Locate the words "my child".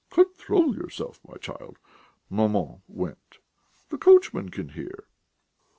1.27-1.77